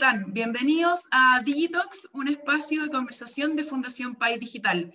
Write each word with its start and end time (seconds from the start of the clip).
están? 0.00 0.32
Bienvenidos 0.32 1.08
a 1.10 1.42
Digitox, 1.44 2.08
un 2.14 2.26
espacio 2.26 2.82
de 2.82 2.88
conversación 2.88 3.54
de 3.54 3.64
Fundación 3.64 4.14
País 4.14 4.40
Digital. 4.40 4.90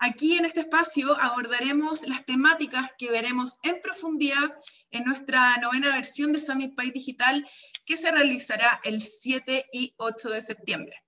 Aquí 0.00 0.36
en 0.36 0.46
este 0.46 0.62
espacio 0.62 1.16
abordaremos 1.20 2.08
las 2.08 2.26
temáticas 2.26 2.90
que 2.98 3.08
veremos 3.08 3.60
en 3.62 3.80
profundidad 3.80 4.50
en 4.90 5.04
nuestra 5.04 5.58
novena 5.58 5.94
versión 5.94 6.32
de 6.32 6.40
Summit 6.40 6.74
País 6.74 6.92
Digital 6.92 7.46
que 7.86 7.96
se 7.96 8.10
realizará 8.10 8.80
el 8.82 9.00
7 9.00 9.66
y 9.72 9.94
8 9.96 10.30
de 10.30 10.40
septiembre. 10.40 11.04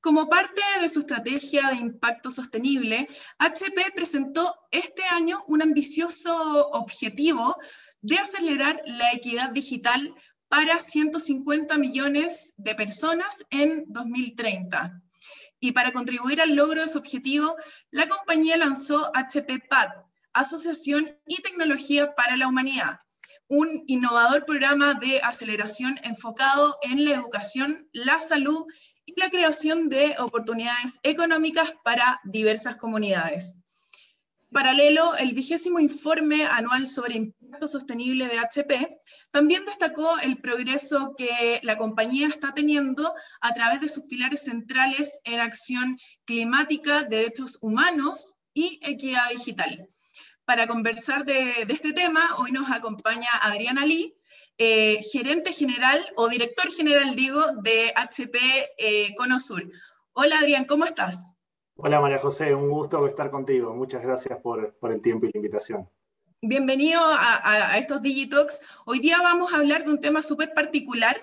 Como 0.00 0.28
parte 0.28 0.60
de 0.80 0.88
su 0.88 1.00
estrategia 1.00 1.68
de 1.68 1.76
impacto 1.76 2.32
sostenible, 2.32 3.06
HP 3.38 3.92
presentó 3.94 4.56
este 4.72 5.04
año 5.04 5.44
un 5.46 5.62
ambicioso 5.62 6.68
objetivo 6.70 7.56
de 8.02 8.18
acelerar 8.18 8.82
la 8.86 9.12
equidad 9.12 9.52
digital 9.52 10.12
para 10.54 10.78
150 10.78 11.76
millones 11.78 12.54
de 12.58 12.76
personas 12.76 13.44
en 13.50 13.86
2030. 13.88 15.02
Y 15.58 15.72
para 15.72 15.92
contribuir 15.92 16.40
al 16.40 16.54
logro 16.54 16.82
de 16.82 16.86
su 16.86 16.98
objetivo, 16.98 17.56
la 17.90 18.06
compañía 18.06 18.56
lanzó 18.56 19.10
HP 19.16 19.64
PAD, 19.68 19.88
Asociación 20.32 21.10
y 21.26 21.42
Tecnología 21.42 22.14
para 22.14 22.36
la 22.36 22.46
Humanidad, 22.46 23.00
un 23.48 23.68
innovador 23.88 24.44
programa 24.44 24.94
de 24.94 25.20
aceleración 25.22 25.98
enfocado 26.04 26.76
en 26.82 27.04
la 27.04 27.16
educación, 27.16 27.88
la 27.92 28.20
salud 28.20 28.64
y 29.06 29.20
la 29.20 29.30
creación 29.30 29.88
de 29.88 30.14
oportunidades 30.20 31.00
económicas 31.02 31.72
para 31.82 32.20
diversas 32.22 32.76
comunidades. 32.76 33.58
Paralelo, 34.52 35.16
el 35.16 35.32
vigésimo 35.32 35.80
informe 35.80 36.44
anual 36.44 36.86
sobre 36.86 37.34
sostenible 37.66 38.28
de 38.28 38.38
HP 38.38 38.96
también 39.32 39.64
destacó 39.64 40.18
el 40.20 40.40
progreso 40.40 41.14
que 41.16 41.60
la 41.62 41.76
compañía 41.76 42.28
está 42.28 42.52
teniendo 42.54 43.12
a 43.40 43.52
través 43.52 43.80
de 43.80 43.88
sus 43.88 44.04
pilares 44.04 44.44
centrales 44.44 45.20
en 45.24 45.40
acción 45.40 45.98
climática, 46.24 47.02
derechos 47.04 47.58
humanos 47.60 48.34
y 48.52 48.80
equidad 48.82 49.28
digital. 49.30 49.86
Para 50.44 50.66
conversar 50.66 51.24
de, 51.24 51.52
este 51.68 51.92
tema, 51.92 52.34
hoy 52.38 52.52
nos 52.52 52.70
acompaña 52.70 53.28
Adriana 53.40 53.86
Lee, 53.86 54.14
eh, 54.58 55.00
gerente 55.10 55.52
general 55.52 55.98
o 56.16 56.28
director 56.28 56.70
general, 56.70 57.16
digo, 57.16 57.40
de 57.62 57.92
HP 57.96 58.38
eh, 58.78 59.14
Conosur. 59.16 59.70
Hola 60.12 60.38
Adrián, 60.38 60.64
¿cómo 60.66 60.84
estás? 60.84 61.34
Hola 61.76 62.00
María 62.00 62.20
José, 62.20 62.54
un 62.54 62.70
gusto 62.70 63.04
estar 63.06 63.30
contigo. 63.32 63.74
Muchas 63.74 64.02
gracias 64.02 64.38
por, 64.40 64.76
el 64.82 65.00
tiempo 65.02 65.26
y 65.26 65.32
la 65.32 65.38
invitación. 65.38 65.88
Bienvenido 66.46 67.00
a, 67.02 67.78
estos 67.78 68.02
Digitalks. 68.02 68.60
Hoy 68.84 68.98
día 68.98 69.16
vamos 69.22 69.52
a 69.52 69.56
hablar 69.56 69.82
de 69.82 69.92
un 69.92 70.00
tema 70.00 70.20
súper 70.20 70.52
particular 70.52 71.16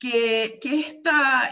que, 0.00 0.58
es 0.60 0.98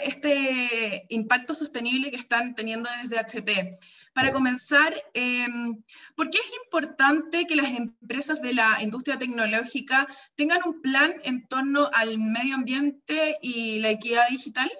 este 0.05 1.07
impacto 1.09 1.55
sostenible 1.55 2.11
que 2.11 2.17
están 2.17 2.57
teniendo 2.57 2.89
desde 3.01 3.21
HP. 3.21 3.71
Para 4.13 4.33
comenzar, 4.33 4.93
em, 5.15 5.81
¿por 6.17 6.31
qué 6.31 6.39
es 6.39 6.53
importante 6.65 7.47
que 7.47 7.55
las 7.55 7.71
empresas 7.71 8.43
de 8.43 8.55
la 8.55 8.83
industria 8.83 9.19
tecnológica 9.19 10.09
tengan 10.35 10.59
un 10.67 10.83
plan 10.83 11.15
en 11.23 11.47
torno 11.47 11.91
al 11.93 12.19
medio 12.19 12.57
ambiente 12.57 13.37
y 13.41 13.79
la 13.79 13.91
equidad 13.91 14.29
digital? 14.31 14.71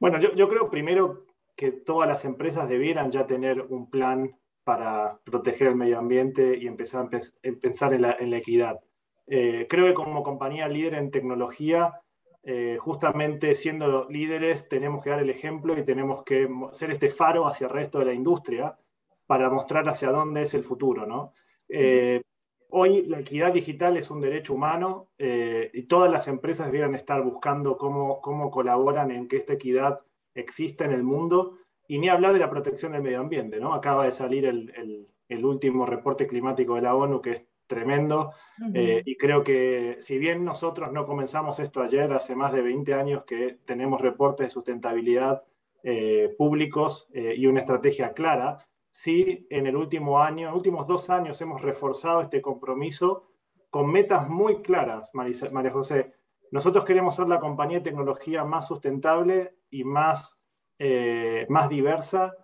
Bueno, 0.00 0.18
yo, 0.18 0.34
yo 0.34 0.48
creo 0.48 0.70
primero 0.70 1.24
que 1.54 1.70
todas 1.70 2.08
las 2.08 2.24
empresas 2.24 2.68
debieran 2.68 3.12
ya 3.12 3.28
tener 3.28 3.60
un 3.60 3.88
plan 3.90 4.36
para 4.66 5.20
proteger 5.22 5.68
el 5.68 5.76
medio 5.76 5.96
ambiente 5.96 6.58
y 6.58 6.66
empezar 6.66 7.06
a 7.06 7.52
pensar 7.60 7.94
en 7.94 8.02
la, 8.02 8.36
equidad. 8.36 8.80
Eh, 9.28 9.68
creo 9.70 9.86
que 9.86 9.94
como 9.94 10.24
compañía 10.24 10.66
líder 10.66 10.94
en 10.94 11.12
tecnología, 11.12 12.00
eh, 12.42 12.76
justamente 12.80 13.54
siendo 13.54 14.08
líderes, 14.10 14.68
tenemos 14.68 15.04
que 15.04 15.10
dar 15.10 15.20
el 15.20 15.30
ejemplo 15.30 15.78
y 15.78 15.84
tenemos 15.84 16.24
que 16.24 16.48
ser 16.72 16.90
este 16.90 17.10
faro 17.10 17.46
hacia 17.46 17.68
el 17.68 17.74
resto 17.74 18.00
de 18.00 18.06
la 18.06 18.12
industria 18.12 18.76
para 19.24 19.48
mostrar 19.50 19.88
hacia 19.88 20.10
dónde 20.10 20.42
es 20.42 20.52
el 20.54 20.64
futuro. 20.64 21.06
¿no? 21.06 21.32
Eh, 21.68 22.22
hoy 22.70 23.06
la 23.06 23.20
equidad 23.20 23.52
digital 23.52 23.96
es 23.96 24.10
un 24.10 24.20
derecho 24.20 24.54
humano 24.54 25.10
y 25.16 25.84
todas 25.84 26.10
las 26.10 26.26
empresas 26.26 26.66
debieran 26.66 26.96
estar 26.96 27.22
buscando 27.22 27.76
cómo, 27.76 28.20
cómo 28.20 28.50
colaboran 28.50 29.12
en 29.12 29.28
que 29.28 29.36
esta 29.36 29.52
equidad 29.52 30.00
existe 30.34 30.82
en 30.82 30.90
el 30.90 31.04
mundo, 31.04 31.56
y 31.88 31.98
ni 31.98 32.08
hablar 32.08 32.32
de 32.32 32.40
la 32.40 32.50
protección 32.50 32.92
del 32.92 33.02
medio 33.02 33.20
ambiente, 33.20 33.60
¿no? 33.60 33.74
Acaba 33.74 34.04
de 34.04 34.12
salir 34.12 34.46
el, 34.46 35.44
último 35.44 35.86
reporte 35.86 36.26
climático 36.26 36.74
de 36.74 36.82
la 36.82 36.94
ONU, 36.94 37.20
que 37.20 37.30
es 37.32 37.44
tremendo, 37.66 38.32
eh, 38.74 39.02
y 39.04 39.16
creo 39.16 39.42
que 39.42 39.96
si 39.98 40.18
bien 40.18 40.44
nosotros 40.44 40.92
no 40.92 41.04
comenzamos 41.04 41.58
esto 41.58 41.82
ayer, 41.82 42.12
hace 42.12 42.36
más 42.36 42.52
de 42.52 42.62
20 42.62 42.94
años 42.94 43.24
que 43.24 43.58
tenemos 43.64 44.00
reportes 44.00 44.46
de 44.46 44.50
sustentabilidad 44.50 45.42
eh, 45.82 46.34
públicos 46.38 47.08
eh, 47.12 47.34
y 47.36 47.46
una 47.46 47.60
estrategia 47.60 48.12
clara, 48.12 48.58
sí 48.90 49.46
en 49.50 49.66
el 49.66 49.76
último 49.76 50.20
año, 50.20 50.46
en 50.46 50.52
los 50.52 50.56
últimos 50.56 50.86
dos 50.86 51.10
años 51.10 51.40
hemos 51.40 51.60
reforzado 51.60 52.20
este 52.20 52.40
compromiso 52.40 53.28
con 53.70 53.92
metas 53.92 54.28
muy 54.28 54.62
claras, 54.62 55.10
María 55.12 55.70
José. 55.70 56.14
Nosotros 56.50 56.84
queremos 56.84 57.14
ser 57.14 57.28
la 57.28 57.38
compañía 57.40 57.78
de 57.78 57.84
tecnología 57.84 58.42
más 58.42 58.66
sustentable 58.66 59.56
y 59.70 59.84
más, 59.84 60.40
eh, 60.78 61.46
más 61.48 61.68
diversa 61.68 62.34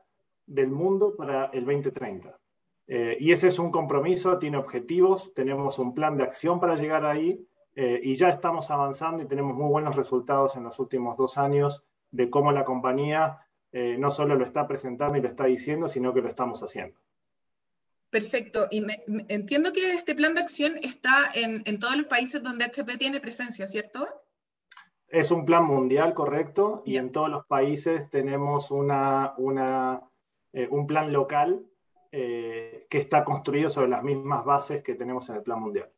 del 0.46 0.68
mundo 0.68 1.14
para 1.16 1.46
el 1.46 1.64
2030. 1.64 2.38
Eh, 2.86 3.16
y 3.20 3.32
ese 3.32 3.48
es 3.48 3.58
un 3.58 3.70
compromiso, 3.70 4.38
tiene 4.38 4.56
objetivos, 4.56 5.32
tenemos 5.34 5.78
un 5.78 5.94
plan 5.94 6.16
de 6.16 6.24
acción 6.24 6.58
para 6.58 6.76
llegar 6.76 7.04
ahí 7.04 7.46
eh, 7.74 8.00
y 8.02 8.16
ya 8.16 8.28
estamos 8.28 8.70
avanzando 8.70 9.22
y 9.22 9.26
tenemos 9.26 9.54
muy 9.56 9.68
buenos 9.68 9.96
resultados 9.96 10.56
en 10.56 10.64
los 10.64 10.78
últimos 10.78 11.16
dos 11.16 11.38
años 11.38 11.84
de 12.10 12.28
cómo 12.28 12.52
la 12.52 12.64
compañía 12.64 13.38
no 13.74 14.10
solo 14.10 14.34
lo 14.34 14.44
está 14.44 14.68
presentando 14.68 15.16
y 15.16 15.22
lo 15.22 15.28
está 15.28 15.44
diciendo, 15.46 15.88
sino 15.88 16.12
que 16.12 16.20
lo 16.20 16.28
estamos 16.28 16.62
haciendo. 16.62 16.94
Perfecto. 18.10 18.68
Y 18.70 18.84
entiendo 19.30 19.72
que 19.72 19.92
este 19.94 20.14
plan 20.14 20.34
de 20.34 20.42
acción 20.42 20.74
está 20.82 21.30
en, 21.32 21.62
en, 21.64 21.78
todos 21.78 21.96
los 21.96 22.06
países 22.06 22.42
donde 22.42 22.66
HP 22.66 22.98
tiene 22.98 23.18
presencia, 23.18 23.64
¿cierto? 23.64 24.06
Es 25.12 25.30
un 25.30 25.44
plan 25.44 25.66
mundial, 25.66 26.14
correcto, 26.14 26.82
y 26.86 26.96
en 26.96 27.12
todos 27.12 27.28
los 27.28 27.44
países 27.44 28.08
tenemos 28.08 28.70
una, 28.70 29.34
una, 29.36 30.00
eh, 30.54 30.66
un 30.70 30.86
plan 30.86 31.12
local 31.12 31.66
eh, 32.10 32.86
que 32.88 32.96
está 32.96 33.22
construido 33.22 33.68
sobre 33.68 33.88
las 33.88 34.02
mismas 34.02 34.42
bases 34.42 34.82
que 34.82 34.94
tenemos 34.94 35.28
en 35.28 35.36
el 35.36 35.42
plan 35.42 35.60
mundial. 35.60 35.92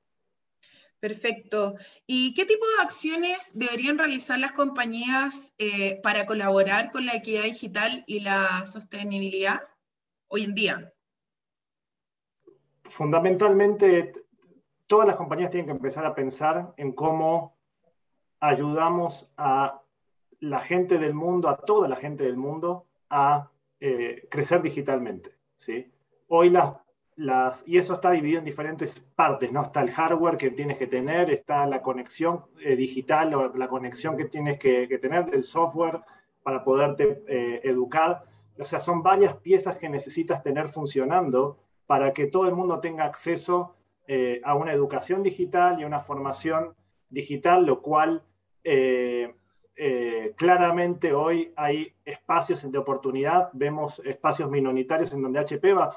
Perfecto. 0.99 1.77
¿Y 2.09 2.35
qué 2.35 2.45
tipo 2.45 2.65
de 2.67 2.83
acciones 2.83 3.57
deberían 3.57 3.99
realizar 3.99 4.37
las 4.41 4.51
compañías 4.51 5.55
eh, 5.59 6.01
para 6.03 6.27
colaborar 6.27 6.91
con 6.91 7.07
la 7.07 7.15
equidad 7.15 7.45
digital 7.45 8.03
y 8.09 8.19
la 8.19 8.67
sostenibilidad 8.67 9.61
hoy 10.27 10.43
en 10.43 10.57
día? 10.57 10.93
Fundamentalmente, 12.83 14.13
todas 14.89 15.07
las 15.07 15.15
compañías 15.15 15.53
tienen 15.53 15.67
que 15.67 15.73
empezar 15.73 16.05
a 16.05 16.17
pensar 16.17 16.75
en 16.77 16.91
cómo 16.91 17.55
ayudamos 18.49 19.33
a 19.39 19.81
la 20.41 20.61
gente 20.61 20.99
del 20.99 21.15
mundo, 21.15 21.49
a 21.49 21.57
toda 21.57 21.89
la 21.89 21.97
gente 21.97 22.25
del 22.25 22.37
mundo, 22.37 22.85
a 23.09 23.51
eh, 23.81 24.27
crecer 24.31 24.61
digitalmente. 24.61 25.31
¿sí? 25.57 25.91
Hoy 26.29 26.51
las, 26.51 26.75
las, 27.17 27.65
y 27.67 27.79
eso 27.79 27.95
está 27.95 28.11
dividido 28.11 28.41
en 28.41 28.45
diferentes 28.45 29.01
partes, 29.01 29.51
¿no? 29.51 29.63
Está 29.63 29.81
el 29.81 29.93
hardware 29.93 30.37
que 30.37 30.51
tienes 30.51 30.77
que 30.77 30.87
tener, 30.87 31.31
está 31.31 31.67
la 31.67 31.81
conexión 31.81 32.45
eh, 32.61 32.77
digital 32.77 33.35
o 33.35 33.57
la 33.57 33.69
conexión 33.69 34.15
que 34.17 34.27
tienes 34.27 34.59
que, 34.59 34.87
tener 34.99 35.31
del 35.31 35.43
software 35.43 36.01
para 36.43 36.63
poderte 36.63 37.25
eh, 37.27 37.63
educar. 37.65 38.25
O 38.59 38.65
sea, 38.67 38.79
son 38.79 39.03
varias 39.03 39.37
piezas 39.37 39.79
que 39.79 39.89
necesitas 39.89 40.43
tener 40.43 40.69
funcionando 40.69 41.59
para 41.87 42.13
que 42.13 42.27
todo 42.27 42.47
el 42.47 42.55
mundo 42.55 42.79
tenga 42.81 43.05
acceso 43.05 43.77
a 44.45 44.55
una 44.55 44.75
educación 44.75 45.23
digital 45.23 45.81
y 45.81 45.85
a 45.85 45.87
una 45.87 46.01
formación 46.01 46.75
digital, 47.09 47.65
lo 47.65 47.81
cual 47.81 48.23
eh, 48.65 49.35
eh, 49.77 50.33
claramente 50.37 51.13
hoy 51.13 51.53
hay 51.57 51.93
espacios 52.05 52.71
de 52.71 52.79
oportunidad, 52.79 53.51
vemos 53.53 54.01
espacios 54.05 54.51
minoritarios 54.51 55.13
en 55.13 55.23
donde 55.23 55.41
HP 55.41 55.75
va, 55.75 55.93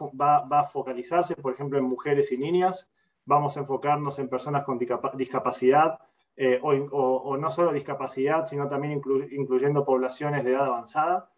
a 0.50 0.64
focalizarse, 0.66 1.36
por 1.36 1.54
ejemplo, 1.54 1.78
en 1.78 1.86
mujeres 1.86 2.31
y 2.31 2.38
niñas, 2.38 2.92
vamos 3.25 3.56
a 3.56 3.62
enfocarnos 3.62 4.19
en 4.19 4.30
personas 4.30 4.64
con 4.64 4.80
discapacidad, 5.14 6.00
eh, 6.36 6.60
o, 6.62 7.38
no 7.38 7.50
solo 7.50 7.72
discapacidad, 7.72 8.46
sino 8.46 8.68
también 8.68 9.02
incluyendo 9.31 9.86
poblaciones 9.86 10.44
de 10.44 10.52
edad 10.52 10.66
avanzada. 10.66 11.30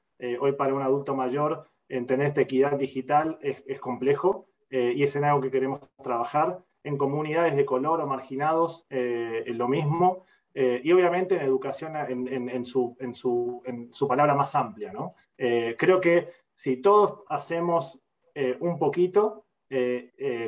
hoy 0.42 0.52
para 0.54 0.74
un 0.74 0.82
adulto 0.82 1.16
mayor, 1.16 1.66
en 1.88 2.06
tener 2.06 2.28
esta 2.28 2.42
equidad 2.42 2.78
digital 2.78 3.40
es, 3.42 3.80
complejo 3.80 4.48
y 4.70 5.04
es 5.04 5.16
en 5.16 5.24
algo 5.24 5.42
que 5.42 5.52
queremos 5.52 5.80
trabajar. 6.04 6.60
En 6.84 6.98
comunidades 6.98 7.56
de 7.56 7.66
color 7.66 8.02
o 8.02 8.08
marginados, 8.08 8.86
lo 8.90 9.68
mismo. 9.68 10.26
Eh, 10.62 10.82
y 10.84 10.92
obviamente 10.92 11.36
en 11.36 11.44
educación 11.44 11.96
en, 11.96 12.66
su, 12.66 12.98
su, 13.14 14.08
palabra 14.10 14.36
más 14.36 14.54
amplia. 14.56 14.92
¿no? 14.92 15.14
Eh, 15.38 15.78
creo 15.80 16.02
que 16.02 16.34
si 16.54 16.82
todos 16.82 17.24
hacemos 17.30 17.98
eh, 18.36 18.58
un 18.60 18.78
poquito, 18.78 19.46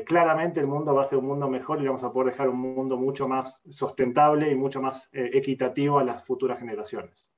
claramente 0.05 0.59
el 0.59 0.67
mundo 0.67 0.93
va 0.93 1.03
a 1.03 1.07
ser 1.07 1.19
un 1.19 1.27
mundo 1.27 1.47
mejor 1.47 1.81
y 1.81 1.85
vamos 1.85 2.03
a 2.03 2.11
poder 2.11 2.33
dejar 2.33 2.49
un 2.49 2.59
mundo 2.59 2.97
mucho 2.97 3.25
más 3.25 3.61
sustentable 3.69 4.51
y 4.51 4.55
mucho 4.55 4.81
más 4.81 5.07
equitativo 5.13 5.97
a 5.97 6.03
las 6.03 6.25
futuras 6.25 6.59
generaciones. 6.59 7.29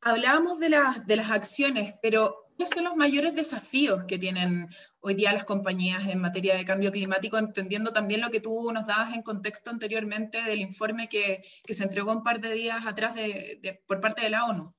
Hablábamos 0.00 0.58
de, 0.58 0.70
de 1.06 1.16
las 1.16 1.30
acciones, 1.30 1.94
pero 2.02 2.41
¿cuáles 2.41 2.41
son 2.66 2.84
los 2.84 2.96
mayores 2.96 3.34
desafíos 3.34 4.04
que 4.04 4.18
tienen 4.18 4.68
hoy 5.00 5.14
día 5.14 5.32
las 5.32 5.44
compañías 5.44 6.06
en 6.08 6.20
materia 6.20 6.56
de 6.56 6.64
cambio 6.64 6.92
climático, 6.92 7.38
entendiendo 7.38 7.92
también 7.92 8.20
lo 8.20 8.30
que 8.30 8.40
tú 8.40 8.70
nos 8.72 8.86
dabas 8.86 9.14
en 9.14 9.22
contexto 9.22 9.70
anteriormente 9.70 10.42
del 10.42 10.60
informe 10.60 11.08
que, 11.08 11.42
que 11.64 11.74
se 11.74 11.84
entregó 11.84 12.12
un 12.12 12.22
par 12.22 12.40
de 12.40 12.52
días 12.52 12.86
atrás 12.86 13.14
de, 13.14 13.82
por 13.86 14.00
parte 14.00 14.22
de 14.22 14.30
la 14.30 14.44
ONU? 14.44 14.72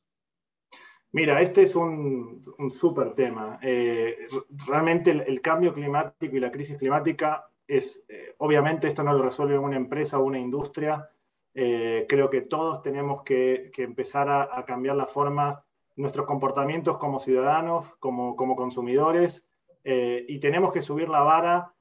Mira, 1.11 1.41
este 1.41 1.61
es 1.61 1.75
un, 1.75 2.43
un 2.57 2.71
súper 2.71 3.13
tema. 3.13 3.59
Eh, 3.61 4.17
realmente 4.65 5.11
el, 5.11 5.41
cambio 5.41 5.73
climático 5.73 6.35
y 6.35 6.39
la 6.39 6.51
crisis 6.51 6.77
climática 6.77 7.45
es, 7.67 8.03
eh, 8.09 8.33
obviamente 8.39 8.87
esto 8.87 9.03
no 9.03 9.13
lo 9.13 9.23
resuelve 9.23 9.57
una 9.59 9.77
empresa 9.77 10.17
o 10.17 10.23
una 10.23 10.39
industria. 10.39 11.07
Eh, 11.53 12.07
creo 12.09 12.31
que 12.31 12.41
todos 12.41 12.81
tenemos 12.81 13.21
que, 13.21 13.69
que 13.71 13.83
empezar 13.83 14.27
a, 14.27 14.57
a, 14.57 14.65
cambiar 14.65 14.95
la 14.95 15.05
forma, 15.05 15.63
nuestros 15.95 16.25
comportamientos 16.25 16.97
como 16.97 17.19
ciudadanos, 17.19 17.95
como, 17.99 18.35
como 18.35 18.55
consumidores, 18.55 19.45
y 19.85 20.39
tenemos 20.39 20.71
que 20.71 20.81
subir 20.81 21.09
la 21.09 21.19
vara, 21.19 21.73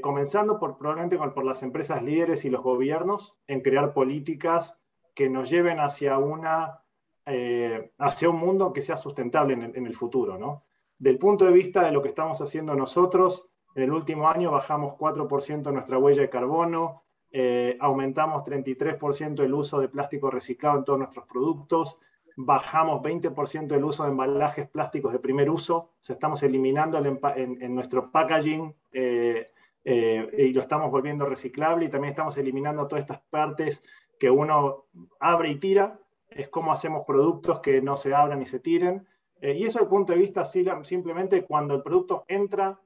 comenzando 0.00 0.58
por, 0.58 0.76
probablemente 0.76 1.16
por 1.16 1.44
las 1.44 1.62
empresas 1.62 2.02
líderes 2.02 2.44
y 2.44 2.50
los 2.50 2.62
gobiernos, 2.62 3.38
en 3.46 3.60
crear 3.60 3.94
políticas 3.94 4.76
que 5.14 5.30
nos 5.30 5.48
lleven 5.50 5.78
hacia 5.78 6.18
una 6.18 6.84
eh, 7.26 7.92
hacia 7.96 8.28
un 8.28 8.36
mundo 8.36 8.70
que 8.70 8.82
sea 8.82 8.98
sustentable 8.98 9.54
en 9.54 9.86
el, 9.86 9.94
futuro. 9.94 10.36
¿no? 10.36 10.64
Del 10.98 11.16
punto 11.16 11.46
de 11.46 11.52
vista 11.52 11.82
de 11.82 11.90
lo 11.90 12.02
que 12.02 12.10
estamos 12.10 12.38
haciendo 12.42 12.74
nosotros, 12.74 13.48
en 13.74 13.84
el 13.84 13.92
último 13.92 14.28
año 14.28 14.50
bajamos 14.50 14.94
4% 14.98 15.72
nuestra 15.72 15.96
huella 15.96 16.20
de 16.20 16.28
carbono, 16.28 17.04
eh, 17.30 17.78
aumentamos 17.80 18.42
33% 18.44 19.42
el 19.42 19.54
uso 19.54 19.80
de 19.80 19.88
plástico 19.88 20.30
reciclado 20.30 20.78
en 20.78 20.84
todos 20.84 20.98
nuestros 20.98 21.26
productos, 21.26 21.98
bajamos 22.36 23.02
20% 23.02 23.72
el 23.74 23.84
uso 23.84 24.04
de 24.04 24.10
embalajes 24.10 24.68
plásticos 24.68 25.12
de 25.12 25.18
primer 25.18 25.50
uso, 25.50 25.76
o 25.76 25.96
sea, 26.00 26.14
estamos 26.14 26.42
eliminando 26.42 26.98
en, 26.98 27.74
nuestro 27.74 28.10
packaging 28.10 28.74
eh, 28.92 29.46
y 29.84 30.52
lo 30.52 30.60
estamos 30.60 30.90
volviendo 30.90 31.26
reciclable 31.26 31.86
y 31.86 31.88
también 31.88 32.12
estamos 32.12 32.36
eliminando 32.38 32.86
todas 32.86 33.04
estas 33.04 33.20
partes 33.30 33.82
que 34.18 34.30
uno 34.30 34.86
abre 35.20 35.50
y 35.50 35.56
tira 35.56 35.98
es 36.34 36.48
cómo 36.48 36.72
hacemos 36.72 37.04
productos 37.06 37.60
que 37.60 37.80
no 37.80 37.96
se 37.96 38.14
abran 38.14 38.42
y 38.42 38.46
se 38.46 38.58
tiren. 38.60 39.06
Eh, 39.40 39.54
y 39.54 39.64
eso 39.64 39.78
desde 39.78 39.84
el 39.84 39.88
punto 39.88 40.12
de 40.12 40.18
vista 40.18 40.44
simplemente 40.44 41.44
cuando 41.44 41.74
el 41.74 41.82
producto 41.82 42.24
entra 42.28 42.80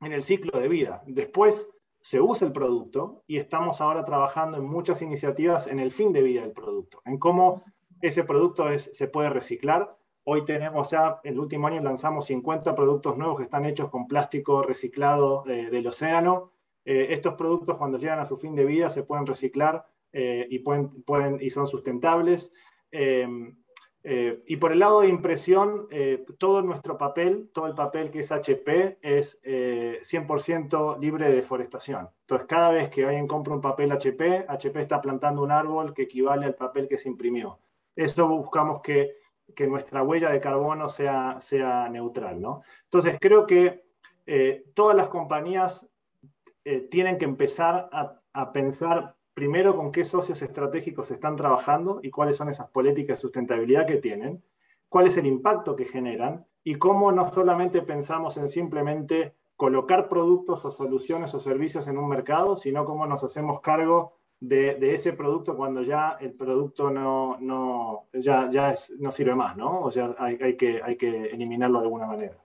en 0.00 0.12
el 0.12 0.22
ciclo 0.22 0.58
de 0.58 0.68
vida. 0.68 1.02
Después 1.06 1.68
se 2.00 2.20
usa 2.20 2.46
el 2.46 2.52
producto 2.52 3.22
y 3.26 3.38
estamos 3.38 3.80
ahora 3.80 4.04
trabajando 4.04 4.58
en 4.58 4.64
muchas 4.64 5.02
iniciativas 5.02 5.66
en 5.66 5.80
el 5.80 5.90
fin 5.90 6.12
de 6.12 6.22
vida 6.22 6.42
del 6.42 6.52
producto, 6.52 7.02
en 7.04 7.18
cómo 7.18 7.64
ese 8.02 8.24
producto 8.24 8.66
se 8.78 9.08
puede 9.08 9.30
reciclar. 9.30 9.96
Hoy 10.30 10.44
tenemos 10.44 10.90
ya, 10.90 11.20
el 11.24 11.38
último 11.38 11.68
año 11.68 11.82
lanzamos 11.82 12.26
50 12.26 12.74
productos 12.74 13.16
nuevos 13.16 13.38
que 13.38 13.44
están 13.44 13.64
hechos 13.64 13.88
con 13.88 14.06
plástico 14.06 14.62
reciclado 14.62 15.42
eh, 15.46 15.70
del 15.70 15.86
océano. 15.86 16.52
Eh, 16.84 17.08
estos 17.10 17.32
productos 17.32 17.78
cuando 17.78 17.96
llegan 17.96 18.18
a 18.18 18.26
su 18.26 18.36
fin 18.36 18.54
de 18.54 18.66
vida 18.66 18.90
se 18.90 19.04
pueden 19.04 19.24
reciclar 19.24 19.86
eh, 20.12 20.46
y, 20.50 21.50
son 21.50 21.66
sustentables. 21.66 22.52
Em, 22.90 23.56
y 24.04 24.56
por 24.56 24.72
el 24.72 24.78
lado 24.78 25.00
de 25.00 25.08
impresión, 25.08 25.86
todo 26.38 26.62
nuestro 26.62 26.96
papel, 26.96 27.50
todo 27.52 27.66
el 27.66 27.74
papel 27.74 28.10
que 28.10 28.20
es 28.20 28.32
HP, 28.32 28.98
es 29.02 29.38
100% 29.42 30.98
libre 30.98 31.28
de 31.28 31.36
deforestación. 31.36 32.08
Entonces, 32.20 32.46
cada 32.46 32.70
vez 32.70 32.88
que 32.88 33.04
alguien 33.04 33.26
compra 33.26 33.54
un 33.54 33.60
papel 33.60 33.92
HP, 33.92 34.46
HP 34.48 34.80
está 34.80 35.00
plantando 35.02 35.42
un 35.42 35.50
árbol 35.50 35.92
que 35.92 36.02
equivale 36.02 36.46
al 36.46 36.54
papel 36.54 36.88
que 36.88 36.96
se 36.96 37.08
imprimió. 37.08 37.58
Eso 37.98 38.28
buscamos 38.28 38.80
que, 38.80 39.16
que 39.54 39.66
nuestra 39.66 40.02
huella 40.02 40.30
de 40.30 40.40
carbono 40.40 40.88
sea, 40.88 41.40
sea 41.40 41.88
neutral. 41.88 42.40
¿no? 42.40 42.62
Entonces, 42.84 43.18
creo 43.20 43.46
que 43.46 43.86
todas 44.74 44.94
las 44.94 45.08
compañías 45.08 45.88
tienen 46.90 47.16
que 47.16 47.24
empezar 47.24 47.88
a, 47.92 48.20
a 48.34 48.52
pensar 48.52 49.16
primero 49.38 49.76
con 49.76 49.92
qué 49.92 50.04
socios 50.04 50.42
estratégicos 50.42 51.10
están 51.10 51.36
trabajando 51.36 52.00
y 52.02 52.10
cuáles 52.10 52.36
son 52.36 52.48
esas 52.48 52.70
políticas 52.70 53.18
de 53.18 53.22
sustentabilidad 53.22 53.86
que 53.86 53.96
tienen, 53.96 54.42
cuál 54.88 55.06
es 55.06 55.16
el 55.16 55.26
impacto 55.26 55.76
que 55.76 55.84
generan 55.84 56.46
y 56.64 56.74
cómo 56.74 57.12
no 57.12 57.32
solamente 57.32 57.82
pensamos 57.82 58.36
en 58.36 58.48
simplemente 58.48 59.34
colocar 59.56 60.08
productos 60.08 60.64
o 60.64 60.70
soluciones 60.70 61.34
o 61.34 61.40
servicios 61.40 61.88
en 61.88 61.98
un 61.98 62.08
mercado, 62.08 62.56
sino 62.56 62.84
cómo 62.84 63.06
nos 63.06 63.24
hacemos 63.24 63.60
cargo 63.60 64.17
de, 64.40 64.94
ese 64.94 65.12
producto 65.12 65.56
cuando 65.56 65.82
ya 65.82 66.16
el 66.20 66.32
producto 66.32 66.90
no, 66.90 67.38
no, 67.40 68.08
ya, 68.12 68.48
ya 68.50 68.74
no 68.98 69.10
sirve 69.10 69.34
más, 69.34 69.56
¿no? 69.56 69.82
O 69.82 69.90
sea, 69.90 70.14
hay, 70.18 70.38
hay, 70.40 70.56
que, 70.56 70.80
hay 70.82 70.96
que 70.96 71.26
eliminarlo 71.26 71.78
de 71.80 71.84
alguna 71.84 72.06
manera. 72.06 72.38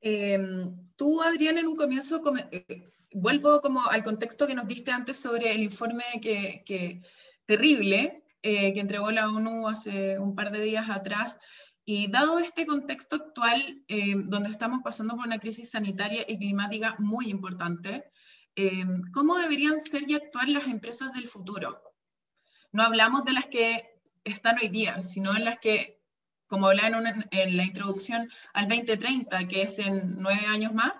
Em, 0.00 0.82
tú, 0.96 1.20
Adrián, 1.22 1.58
en 1.58 1.66
un 1.66 1.76
comienzo, 1.76 2.22
eh, 2.50 2.84
vuelvo 3.12 3.60
como 3.60 3.84
al 3.86 4.02
contexto 4.02 4.46
que 4.46 4.54
nos 4.54 4.66
diste 4.66 4.90
antes 4.90 5.18
sobre 5.18 5.52
el 5.52 5.62
informe 5.62 6.04
que, 6.22 7.00
terrible 7.44 8.24
eh, 8.42 8.72
que 8.72 8.80
entregó 8.80 9.10
la 9.10 9.28
ONU 9.28 9.68
hace 9.68 10.18
un 10.18 10.34
par 10.34 10.50
de 10.52 10.62
días 10.62 10.88
atrás. 10.88 11.36
Y 11.84 12.10
dado 12.10 12.38
este 12.38 12.66
contexto 12.66 13.16
actual, 13.16 13.82
em, 13.88 14.24
donde 14.26 14.50
estamos 14.50 14.80
pasando 14.82 15.16
por 15.16 15.26
una 15.26 15.38
crisis 15.38 15.70
sanitaria 15.70 16.24
y 16.28 16.38
climática 16.38 16.96
muy 16.98 17.30
importante, 17.30 18.04
em, 18.68 19.00
¿cómo 19.12 19.38
deberían 19.38 19.78
ser 19.78 20.02
y 20.08 20.14
actuar 20.14 20.48
las 20.48 20.66
empresas 20.66 21.12
del 21.14 21.26
futuro? 21.26 21.80
No 22.72 22.82
hablamos 22.82 23.24
de 23.24 23.32
las 23.32 23.46
que 23.46 24.00
están 24.24 24.56
hoy 24.60 24.68
día, 24.68 25.02
sino 25.02 25.36
en 25.36 25.44
las 25.44 25.58
que 25.58 26.00
como 26.50 26.66
hablaba 26.66 26.88
en, 27.30 27.56
la 27.56 27.64
introducción, 27.64 28.28
al 28.54 28.68
2030, 28.68 29.46
que 29.46 29.62
es 29.62 29.86
en 29.86 30.16
nueve 30.20 30.40
años 30.52 30.74
más? 30.74 30.92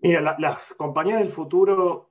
Mira, 0.00 0.36
las 0.38 0.72
compañías 0.74 1.18
del 1.18 1.30
futuro 1.30 2.10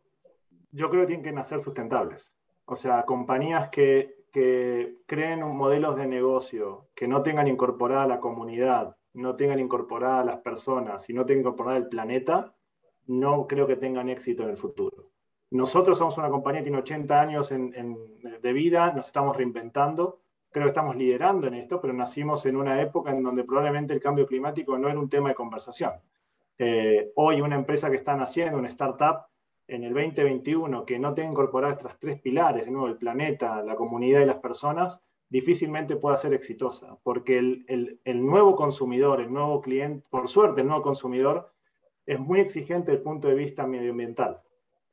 yo 0.72 0.90
creo 0.90 1.02
que 1.02 1.08
tienen 1.08 1.24
que 1.24 1.32
nacer 1.32 1.60
sustentables. 1.60 2.32
O 2.66 2.76
sea, 2.76 3.04
compañías 3.04 3.70
que, 3.70 4.26
que 4.32 4.98
creen 5.08 5.42
modelos 5.42 5.96
de 5.96 6.06
negocio, 6.06 6.90
que 6.96 7.08
no 7.08 7.24
tengan 7.24 7.48
incorporada 7.48 8.06
la 8.06 8.20
comunidad, 8.20 8.96
no 9.16 9.36
tengan 9.36 9.60
incorporada 9.60 10.24
las 10.24 10.40
personas 10.40 11.10
y 11.10 11.14
no 11.14 11.26
tengan 11.26 11.42
incorporada 11.42 11.78
el 11.78 11.88
planeta, 11.88 12.54
no 13.08 13.48
creo 13.48 13.68
que 13.68 13.76
tengan 13.76 14.10
éxito 14.10 14.44
en 14.44 14.50
el 14.50 14.58
futuro. 14.58 15.12
Nosotros 15.52 15.98
somos 15.98 16.18
una 16.18 16.30
compañía 16.30 16.60
que 16.60 16.66
tiene 16.66 16.80
80 16.80 17.22
años 17.22 17.50
de 17.50 18.54
vida, 18.54 18.92
nos 18.94 19.08
estamos 19.08 19.38
reinventando, 19.38 20.20
creo 20.52 20.66
que 20.66 20.70
estamos 20.70 20.96
liderando 20.96 21.48
en 21.48 21.56
esto, 21.56 21.80
pero 21.80 21.94
nacimos 21.94 22.46
en 22.46 22.58
una 22.58 22.82
época 22.82 23.12
en 23.12 23.24
donde 23.24 23.44
probablemente 23.44 23.94
el 23.94 24.00
cambio 24.00 24.26
climático 24.26 24.78
no 24.78 24.90
era 24.90 25.00
un 25.00 25.10
tema 25.10 25.30
de 25.30 25.36
conversación. 25.36 25.94
Eh, 26.58 27.12
hoy 27.16 27.42
una 27.42 27.56
empresa 27.56 27.90
que 27.90 27.98
está 27.98 28.16
naciendo, 28.16 28.58
una 28.58 28.70
startup, 28.70 29.26
en 29.68 29.84
el 29.84 29.94
2021 29.94 30.86
que 30.86 31.00
no 31.00 31.14
tenga 31.14 31.32
incorporadas 31.32 31.78
estas 31.78 32.00
tres 32.00 32.20
pilares, 32.20 32.66
de 32.66 32.72
nuevo, 32.72 32.88
el 32.88 32.98
planeta, 32.98 33.62
la 33.64 33.76
comunidad 33.76 34.22
y 34.22 34.26
las 34.26 34.38
personas, 34.38 35.00
difícilmente 35.30 35.96
pueda 35.96 36.18
ser 36.18 36.34
exitosa, 36.34 36.98
porque 37.04 37.38
el, 37.38 38.00
el, 38.04 38.26
nuevo 38.26 38.56
consumidor, 38.56 39.22
el 39.22 39.34
nuevo 39.34 39.62
cliente, 39.62 40.08
por 40.10 40.28
suerte 40.30 40.62
el 40.62 40.68
nuevo 40.68 40.84
consumidor, 40.84 41.52
es 42.06 42.20
muy 42.20 42.40
exigente 42.40 42.92
desde 42.92 43.00
el 43.00 43.04
punto 43.04 43.28
de 43.28 43.36
vista 43.36 43.66
medioambiental. 43.66 44.42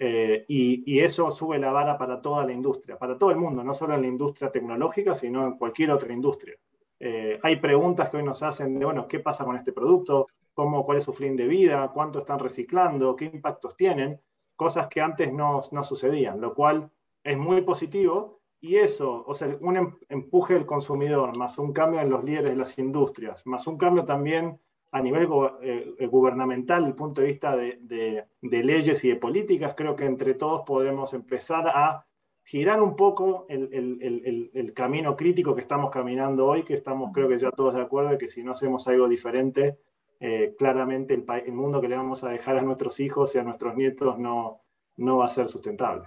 Eh, 0.04 0.44
y, 0.48 0.98
eso 0.98 1.30
sube 1.30 1.58
la 1.60 1.70
vara 1.70 1.96
para 1.96 2.20
toda 2.20 2.44
la 2.44 2.52
industria, 2.52 2.98
para 2.98 3.16
todo 3.16 3.30
el 3.30 3.36
mundo, 3.36 3.62
no 3.62 3.72
solo 3.72 3.94
en 3.94 4.02
la 4.02 4.08
industria 4.08 4.50
tecnológica, 4.50 5.14
sino 5.14 5.46
en 5.46 5.52
cualquier 5.56 5.92
otra 5.92 6.12
industria. 6.12 6.56
Eh, 6.98 7.38
hay 7.42 7.56
preguntas 7.56 8.10
que 8.10 8.16
hoy 8.16 8.24
nos 8.24 8.42
hacen 8.42 8.78
de, 8.78 8.84
bueno, 8.84 9.06
¿qué 9.06 9.20
pasa 9.20 9.44
con 9.44 9.56
este 9.56 9.72
producto? 9.72 10.26
¿Cómo, 10.54 10.84
¿Cuál 10.84 10.98
es 10.98 11.04
su 11.04 11.12
fin 11.12 11.36
de 11.36 11.46
vida? 11.46 11.90
¿Cuánto 11.94 12.20
están 12.20 12.38
reciclando? 12.40 13.14
¿Qué 13.14 13.26
impactos 13.26 13.76
tienen? 13.76 14.20
Cosas 14.56 14.88
que 14.88 15.00
antes 15.00 15.32
no, 15.32 15.60
no 15.70 15.84
sucedían, 15.84 16.40
lo 16.40 16.54
cual 16.54 16.90
es 17.22 17.38
muy 17.38 17.60
positivo. 17.62 18.41
Y 18.64 18.76
eso, 18.76 19.24
o 19.26 19.34
sea, 19.34 19.56
un 19.60 19.76
em, 19.76 19.92
empuje 20.08 20.54
del 20.54 20.66
consumidor, 20.66 21.36
más 21.36 21.58
un 21.58 21.72
cambio 21.72 22.00
en 22.00 22.08
los 22.08 22.22
líderes 22.22 22.52
de 22.52 22.56
las 22.56 22.78
industrias, 22.78 23.44
más 23.44 23.66
un 23.66 23.76
cambio 23.76 24.04
también 24.04 24.60
a 24.92 25.00
nivel 25.00 25.28
eh, 25.62 26.06
gubernamental, 26.06 26.82
desde 26.82 26.90
el 26.90 26.96
punto 26.96 27.20
de 27.22 27.26
vista 27.26 27.56
de, 27.56 28.24
leyes 28.40 29.04
y 29.04 29.08
de 29.08 29.16
políticas, 29.16 29.74
creo 29.76 29.96
que 29.96 30.04
entre 30.04 30.34
todos 30.34 30.62
podemos 30.64 31.12
empezar 31.12 31.66
a 31.66 32.06
girar 32.44 32.80
un 32.80 32.94
poco 32.94 33.46
el, 33.48 34.72
camino 34.76 35.16
crítico 35.16 35.56
que 35.56 35.62
estamos 35.62 35.90
caminando 35.90 36.46
hoy, 36.46 36.62
que 36.62 36.74
estamos 36.74 37.10
creo 37.12 37.28
que 37.28 37.40
ya 37.40 37.50
todos 37.50 37.74
de 37.74 37.82
acuerdo 37.82 38.10
de 38.10 38.18
que 38.18 38.28
si 38.28 38.44
no 38.44 38.52
hacemos 38.52 38.86
algo 38.86 39.08
diferente, 39.08 39.78
eh, 40.20 40.54
claramente 40.56 41.14
el, 41.14 41.52
mundo 41.52 41.80
que 41.80 41.88
le 41.88 41.96
vamos 41.96 42.22
a 42.22 42.28
dejar 42.28 42.58
a 42.58 42.62
nuestros 42.62 43.00
hijos 43.00 43.34
y 43.34 43.38
a 43.38 43.42
nuestros 43.42 43.74
nietos 43.74 44.20
no, 44.20 44.60
no 44.98 45.16
va 45.16 45.26
a 45.26 45.30
ser 45.30 45.48
sustentable. 45.48 46.06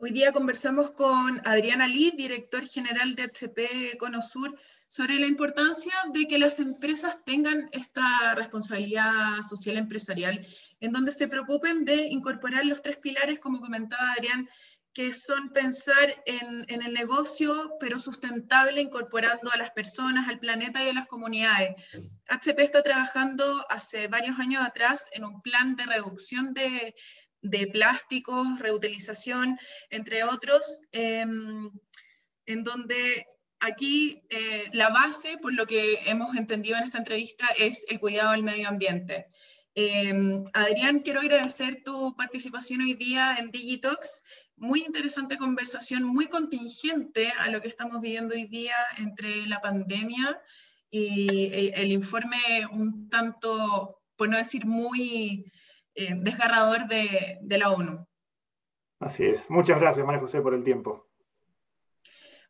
Hoy 0.00 0.12
día 0.12 0.30
conversamos 0.30 0.92
con 0.92 1.42
Adriana 1.44 1.88
Lee, 1.88 2.12
director 2.16 2.64
general 2.64 3.16
de 3.16 3.24
HP 3.24 3.96
Conosur, 3.98 4.56
sobre 4.86 5.16
la 5.16 5.26
importancia 5.26 5.92
de 6.12 6.28
que 6.28 6.38
las 6.38 6.60
empresas 6.60 7.24
tengan 7.24 7.68
esta 7.72 8.36
responsabilidad 8.36 9.42
social 9.42 9.76
empresarial, 9.76 10.46
en 10.78 10.92
donde 10.92 11.10
se 11.10 11.26
preocupen 11.26 11.84
de 11.84 11.96
incorporar 12.10 12.64
los 12.64 12.80
tres 12.80 12.98
pilares, 12.98 13.40
como 13.40 13.58
comentaba 13.58 14.12
Adrián, 14.12 14.48
que 14.92 15.12
son 15.12 15.52
pensar 15.52 16.22
en, 16.26 16.64
en, 16.68 16.82
el 16.82 16.94
negocio, 16.94 17.72
pero 17.80 17.98
sustentable, 17.98 18.80
incorporando 18.80 19.50
a 19.52 19.56
las 19.56 19.70
personas, 19.72 20.28
al 20.28 20.38
planeta 20.38 20.82
y 20.82 20.90
a 20.90 20.92
las 20.92 21.06
comunidades. 21.06 21.74
HP 22.28 22.62
está 22.62 22.84
trabajando 22.84 23.66
hace 23.68 24.06
varios 24.06 24.38
años 24.38 24.64
atrás 24.64 25.10
en 25.12 25.24
un 25.24 25.40
plan 25.42 25.74
de 25.74 25.86
reducción 25.86 26.54
de, 26.54 26.94
de 27.42 27.66
plásticos, 27.68 28.58
reutilización, 28.58 29.58
entre 29.90 30.24
otros, 30.24 30.80
em, 30.92 31.70
en 32.46 32.64
donde 32.64 33.26
aquí 33.60 34.22
eh, 34.30 34.64
la 34.72 34.88
base, 34.90 35.38
por 35.38 35.52
lo 35.52 35.66
que 35.66 35.98
hemos 36.06 36.36
entendido 36.36 36.76
en 36.76 36.84
esta 36.84 36.98
entrevista, 36.98 37.46
es 37.58 37.86
el 37.88 38.00
cuidado 38.00 38.32
del 38.32 38.42
medio 38.42 38.68
ambiente. 38.68 39.26
Em, 39.74 40.44
Adrián, 40.54 41.00
quiero 41.00 41.20
agradecer 41.20 41.82
tu 41.84 42.14
participación 42.16 42.80
hoy 42.80 42.94
día 42.94 43.36
en 43.38 43.50
Digitox. 43.50 44.24
Muy 44.56 44.80
interesante 44.80 45.36
conversación, 45.36 46.02
muy 46.02 46.26
contingente 46.26 47.32
a 47.38 47.48
lo 47.50 47.62
que 47.62 47.68
estamos 47.68 48.00
viviendo 48.00 48.34
hoy 48.34 48.46
día 48.46 48.74
entre 48.96 49.46
la 49.46 49.60
pandemia 49.60 50.40
y 50.90 51.44
eh, 51.44 51.72
el 51.76 51.92
informe 51.92 52.38
un 52.72 53.08
tanto, 53.08 54.00
por 54.16 54.28
no 54.28 54.36
decir 54.36 54.66
muy 54.66 55.44
eh, 55.98 56.14
desgarrador 56.16 56.86
de, 56.86 57.38
de, 57.42 57.58
la 57.58 57.70
ONU. 57.72 58.06
Así 59.00 59.24
es. 59.24 59.50
Muchas 59.50 59.80
gracias, 59.80 60.06
María 60.06 60.20
José, 60.20 60.40
por 60.40 60.54
el 60.54 60.62
tiempo. 60.62 61.08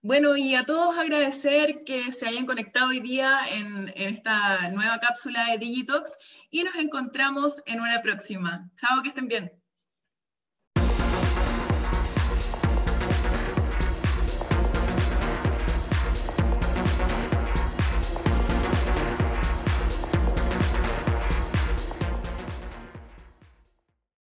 Bueno, 0.02 0.36
y 0.36 0.54
a 0.54 0.64
todos 0.64 0.98
agradecer 0.98 1.82
que 1.82 2.12
se 2.12 2.28
hayan 2.28 2.44
conectado 2.44 2.90
hoy 2.90 3.00
día 3.00 3.40
en, 3.50 3.88
en 3.96 4.14
esta 4.14 4.68
nueva 4.68 4.98
cápsula 4.98 5.46
de 5.50 5.56
Digitox 5.56 6.46
y 6.50 6.62
nos 6.62 6.74
encontramos 6.76 7.62
en 7.64 7.80
una 7.80 8.02
próxima. 8.02 8.70
Chao, 8.76 9.02
que 9.02 9.08
estén 9.08 9.28
bien. 9.28 9.50